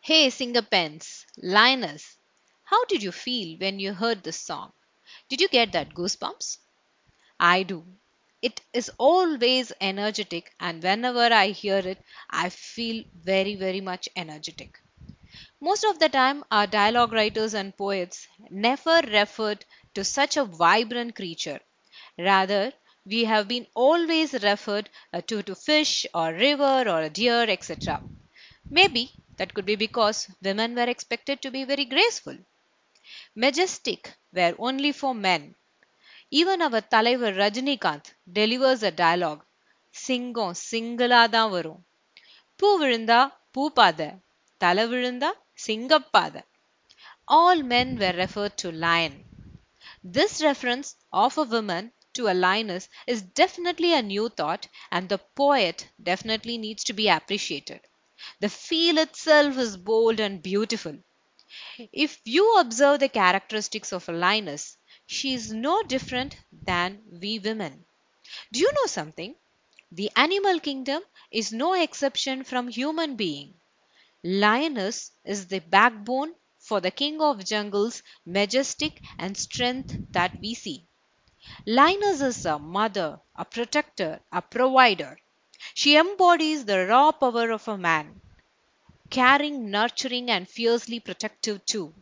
Hey, 0.00 0.30
Singer 0.30 0.62
Pens, 0.62 1.26
Lioness, 1.36 2.16
how 2.64 2.84
did 2.86 3.02
you 3.02 3.12
feel 3.12 3.58
when 3.58 3.78
you 3.78 3.92
heard 3.92 4.22
this 4.22 4.40
song? 4.40 4.72
Did 5.28 5.40
you 5.40 5.48
get 5.48 5.72
that 5.72 5.94
goosebumps? 5.94 6.58
I 7.40 7.62
do. 7.62 7.84
It 8.42 8.60
is 8.72 8.90
always 8.98 9.72
energetic, 9.80 10.52
and 10.60 10.82
whenever 10.82 11.32
I 11.32 11.48
hear 11.48 11.78
it, 11.78 12.02
I 12.30 12.48
feel 12.50 13.04
very, 13.14 13.54
very 13.54 13.80
much 13.80 14.08
energetic. 14.16 14.78
Most 15.60 15.84
of 15.84 15.98
the 15.98 16.08
time, 16.08 16.44
our 16.50 16.66
dialogue 16.66 17.12
writers 17.12 17.54
and 17.54 17.76
poets 17.76 18.28
never 18.50 19.00
referred 19.08 19.64
to 19.94 20.04
such 20.04 20.36
a 20.36 20.44
vibrant 20.44 21.16
creature. 21.16 21.60
Rather, 22.18 22.72
we 23.06 23.24
have 23.24 23.48
been 23.48 23.66
always 23.74 24.32
referred 24.34 24.90
uh, 25.12 25.20
to, 25.22 25.42
to 25.42 25.54
fish 25.54 26.06
or 26.14 26.32
river 26.32 26.84
or 26.86 27.02
a 27.02 27.10
deer, 27.10 27.46
etc. 27.48 28.02
Maybe 28.70 29.10
that 29.38 29.54
could 29.54 29.66
be 29.66 29.76
because 29.76 30.28
women 30.42 30.74
were 30.74 30.88
expected 30.88 31.42
to 31.42 31.50
be 31.50 31.64
very 31.64 31.84
graceful. 31.84 32.36
Majestic 33.36 34.14
were 34.33 34.55
only 34.57 34.91
for 34.91 35.13
men. 35.13 35.55
Even 36.31 36.61
our 36.61 36.81
தலைவர் 36.95 37.35
Rajinikanth 37.43 38.09
delivers 38.37 38.81
a 38.83 38.91
dialogue. 39.03 39.43
சிங்கம் 39.95 40.55
சிங்கிளாதான் 40.69 41.51
வரும் 41.55 41.79
பூ 42.59 42.69
விழுந்தா 42.81 43.19
பூ 43.53 43.63
பாத 43.77 43.99
தலை 44.63 44.85
விழுந்தா 44.91 45.29
சிங்கப்பாத 45.65 46.35
all 47.37 47.59
men 47.73 47.89
were 48.01 48.15
referred 48.23 48.55
to 48.63 48.69
lion 48.85 49.15
this 50.03 50.33
reference 50.41 50.89
of 51.23 51.37
a 51.37 51.43
woman 51.55 51.91
to 52.13 52.27
a 52.31 52.39
lioness 52.45 52.89
is 53.13 53.21
definitely 53.41 53.91
a 53.93 54.01
new 54.13 54.27
thought 54.29 54.67
and 54.91 55.07
the 55.07 55.19
poet 55.41 55.87
definitely 56.11 56.57
needs 56.65 56.83
to 56.89 56.93
be 57.01 57.07
appreciated 57.17 57.81
the 58.39 58.49
feel 58.49 58.97
itself 59.05 59.57
is 59.57 59.77
bold 59.91 60.19
and 60.19 60.41
beautiful 60.51 60.97
if 61.92 62.20
you 62.24 62.56
observe 62.58 63.00
the 63.00 63.08
characteristics 63.08 63.92
of 63.92 64.08
a 64.08 64.12
lioness 64.12 64.76
she 65.06 65.34
is 65.34 65.52
no 65.52 65.82
different 65.82 66.36
than 66.52 67.02
we 67.20 67.38
women 67.38 67.84
do 68.52 68.60
you 68.60 68.72
know 68.72 68.86
something 68.86 69.34
the 69.92 70.10
animal 70.16 70.58
kingdom 70.60 71.02
is 71.30 71.52
no 71.52 71.74
exception 71.74 72.42
from 72.44 72.68
human 72.68 73.16
being. 73.16 73.54
Lioness 74.24 75.12
is 75.24 75.46
the 75.46 75.60
backbone 75.60 76.34
for 76.58 76.80
the 76.80 76.90
king 76.90 77.20
of 77.20 77.44
jungles, 77.44 78.02
majestic 78.26 79.00
and 79.18 79.36
strength 79.36 79.94
that 80.12 80.40
we 80.40 80.54
see. 80.54 80.88
Lioness 81.66 82.20
is 82.22 82.46
a 82.46 82.58
mother, 82.58 83.20
a 83.36 83.44
protector, 83.44 84.20
a 84.32 84.42
provider. 84.42 85.18
She 85.74 85.96
embodies 85.96 86.64
the 86.64 86.86
raw 86.86 87.12
power 87.12 87.50
of 87.50 87.68
a 87.68 87.78
man, 87.78 88.20
caring, 89.10 89.70
nurturing, 89.70 90.30
and 90.30 90.48
fiercely 90.48 91.00
protective 91.00 91.64
too. 91.66 91.94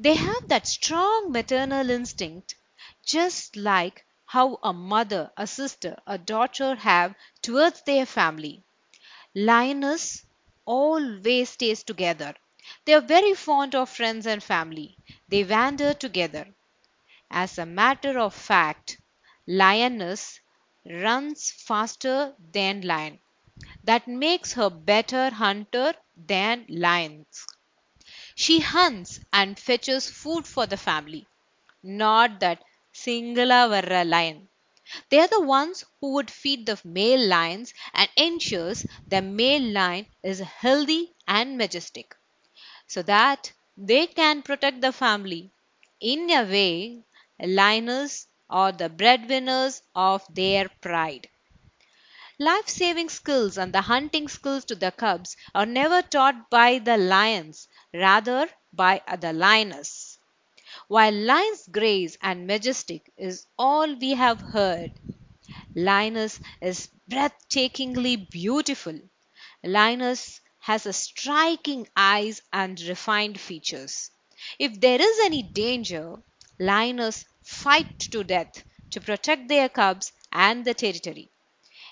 They 0.00 0.14
have 0.14 0.48
that 0.48 0.66
strong 0.66 1.30
maternal 1.30 1.90
instinct, 1.90 2.56
just 3.04 3.56
like 3.56 4.04
how 4.26 4.58
a 4.62 4.72
mother, 4.72 5.30
a 5.36 5.46
sister, 5.46 5.96
a 6.06 6.18
daughter 6.18 6.74
have 6.74 7.14
towards 7.42 7.82
their 7.82 8.06
family. 8.06 8.64
Lioness 9.34 10.24
always 10.66 11.50
stays 11.50 11.82
together. 11.82 12.34
They 12.84 12.94
are 12.94 13.00
very 13.00 13.34
fond 13.34 13.74
of 13.74 13.90
friends 13.90 14.26
and 14.26 14.42
family. 14.42 14.98
They 15.28 15.44
wander 15.44 15.94
together. 15.94 16.54
As 17.30 17.58
a 17.58 17.66
matter 17.66 18.18
of 18.18 18.34
fact, 18.34 18.98
lioness 19.46 20.40
runs 20.84 21.50
faster 21.52 22.34
than 22.38 22.82
lion. 22.82 23.20
That 23.84 24.06
makes 24.06 24.52
her 24.54 24.70
better 24.70 25.30
hunter 25.30 25.94
than 26.16 26.66
lions. 26.68 27.46
She 28.34 28.60
hunts 28.60 29.20
and 29.34 29.58
fetches 29.58 30.08
food 30.10 30.46
for 30.46 30.66
the 30.66 30.78
family, 30.78 31.26
not 31.82 32.40
that 32.40 32.64
Singala 32.92 33.68
Varra 33.68 34.04
lion. 34.04 34.48
They 35.10 35.20
are 35.20 35.28
the 35.28 35.40
ones 35.42 35.84
who 36.00 36.14
would 36.14 36.30
feed 36.30 36.66
the 36.66 36.80
male 36.84 37.26
lions 37.28 37.74
and 37.94 38.08
ensures 38.16 38.86
the 39.06 39.22
male 39.22 39.62
lion 39.62 40.06
is 40.22 40.40
healthy 40.40 41.14
and 41.26 41.58
majestic 41.58 42.14
so 42.88 43.02
that 43.02 43.52
they 43.76 44.06
can 44.08 44.42
protect 44.42 44.80
the 44.80 44.92
family. 44.92 45.52
In 46.00 46.28
a 46.30 46.42
way, 46.44 47.04
lioness 47.40 48.26
are 48.50 48.72
the 48.72 48.88
breadwinners 48.88 49.82
of 49.94 50.24
their 50.34 50.68
pride. 50.80 51.28
Life 52.40 52.68
saving 52.68 53.08
skills 53.08 53.58
and 53.58 53.72
the 53.72 53.80
hunting 53.82 54.28
skills 54.28 54.64
to 54.66 54.76
the 54.76 54.92
cubs 54.92 55.36
are 55.54 55.66
never 55.66 56.02
taught 56.02 56.48
by 56.50 56.78
the 56.78 56.96
lions, 56.96 57.68
rather 57.92 58.48
by 58.72 59.02
the 59.20 59.32
lioness. 59.32 60.18
While 60.88 61.12
lion's 61.14 61.66
grace 61.68 62.16
and 62.22 62.46
majestic 62.46 63.12
is 63.16 63.46
all 63.58 63.94
we 63.96 64.10
have 64.12 64.40
heard, 64.40 64.92
lioness 65.74 66.40
is 66.60 66.88
breathtakingly 67.10 68.30
beautiful. 68.30 69.00
Lioness 69.64 70.40
has 70.60 70.86
a 70.86 70.92
striking 70.92 71.88
eyes 71.96 72.42
and 72.52 72.80
refined 72.82 73.40
features. 73.40 74.10
If 74.58 74.80
there 74.80 75.00
is 75.00 75.18
any 75.24 75.42
danger, 75.42 76.16
lioness 76.60 77.24
fight 77.42 77.98
to 78.12 78.22
death 78.24 78.62
to 78.90 79.00
protect 79.00 79.48
their 79.48 79.68
cubs 79.68 80.12
and 80.30 80.64
the 80.64 80.74
territory 80.74 81.30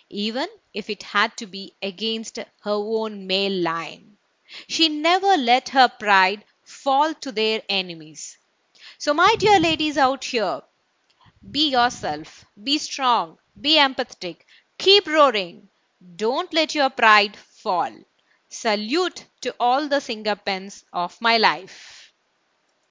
even 0.08 0.48
if 0.74 0.90
it 0.90 1.02
had 1.02 1.36
to 1.36 1.46
be 1.46 1.74
against 1.82 2.36
her 2.38 2.46
own 2.64 3.26
male 3.26 3.62
line. 3.62 4.16
She 4.68 4.88
never 4.88 5.36
let 5.36 5.70
her 5.70 5.88
pride 5.88 6.44
fall 6.64 7.14
to 7.14 7.32
their 7.32 7.62
enemies. 7.68 8.38
So, 8.98 9.14
my 9.14 9.34
dear 9.38 9.58
ladies 9.60 9.96
out 9.98 10.24
here, 10.24 10.62
be 11.50 11.70
yourself, 11.70 12.44
be 12.62 12.76
strong, 12.78 13.38
be 13.60 13.76
empathetic, 13.78 14.42
keep 14.78 15.06
roaring. 15.06 15.68
Don't 16.16 16.52
let 16.52 16.74
your 16.74 16.90
pride 16.90 17.36
fall. 17.36 17.92
Salute 18.48 19.24
to 19.40 19.54
all 19.58 19.88
the 19.88 20.00
singer 20.00 20.36
pens 20.36 20.84
of 20.92 21.18
my 21.20 21.38
life. 21.38 21.95